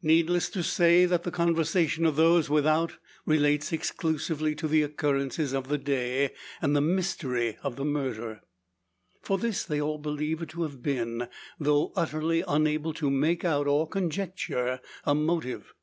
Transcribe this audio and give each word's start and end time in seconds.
Needless 0.00 0.48
to 0.52 0.62
say, 0.62 1.04
that 1.04 1.24
the 1.24 1.30
conversation 1.30 2.06
of 2.06 2.16
those 2.16 2.48
without 2.48 2.96
relates 3.26 3.70
exclusively 3.70 4.54
to 4.54 4.66
the 4.66 4.80
occurrences 4.80 5.52
of 5.52 5.68
the 5.68 5.76
day, 5.76 6.30
and 6.62 6.74
the 6.74 6.80
mystery 6.80 7.58
of 7.62 7.76
the 7.76 7.84
murder. 7.84 8.40
For 9.20 9.36
this, 9.36 9.64
they 9.64 9.78
all 9.78 9.98
believe 9.98 10.40
it 10.40 10.48
to 10.56 10.62
have 10.62 10.82
been; 10.82 11.28
though 11.60 11.92
utterly 11.96 12.42
unable 12.48 12.94
to 12.94 13.10
make 13.10 13.44
out, 13.44 13.66
or 13.66 13.86
conjecture 13.86 14.80
a 15.04 15.14
motive. 15.14 15.74